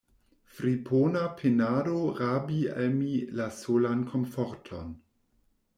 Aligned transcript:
Fripona 0.53 1.21
penado 1.41 1.93
rabi 2.21 2.59
al 2.79 2.91
mi 3.01 3.13
la 3.41 3.47
solan 3.63 4.05
komforton! 4.15 4.97